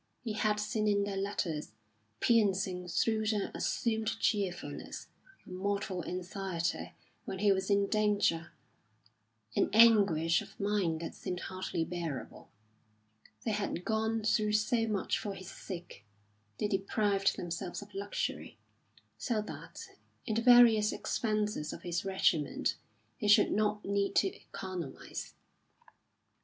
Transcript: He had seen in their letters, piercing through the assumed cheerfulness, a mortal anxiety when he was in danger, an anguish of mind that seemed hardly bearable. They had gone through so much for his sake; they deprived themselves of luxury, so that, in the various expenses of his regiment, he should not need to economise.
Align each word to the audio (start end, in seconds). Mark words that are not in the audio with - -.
He 0.23 0.33
had 0.33 0.59
seen 0.59 0.87
in 0.87 1.03
their 1.03 1.15
letters, 1.15 1.73
piercing 2.21 2.87
through 2.87 3.27
the 3.27 3.51
assumed 3.53 4.17
cheerfulness, 4.19 5.09
a 5.45 5.51
mortal 5.51 6.03
anxiety 6.05 6.93
when 7.25 7.37
he 7.37 7.51
was 7.51 7.69
in 7.69 7.85
danger, 7.85 8.51
an 9.55 9.69
anguish 9.73 10.41
of 10.41 10.59
mind 10.59 11.01
that 11.01 11.13
seemed 11.13 11.41
hardly 11.41 11.85
bearable. 11.85 12.49
They 13.45 13.51
had 13.51 13.85
gone 13.85 14.23
through 14.23 14.53
so 14.53 14.87
much 14.87 15.19
for 15.19 15.35
his 15.35 15.51
sake; 15.51 16.03
they 16.57 16.67
deprived 16.67 17.37
themselves 17.37 17.83
of 17.83 17.93
luxury, 17.93 18.57
so 19.19 19.39
that, 19.43 19.87
in 20.25 20.33
the 20.33 20.41
various 20.41 20.91
expenses 20.91 21.73
of 21.73 21.83
his 21.83 22.03
regiment, 22.03 22.75
he 23.17 23.27
should 23.27 23.51
not 23.51 23.85
need 23.85 24.15
to 24.15 24.35
economise. 24.35 25.35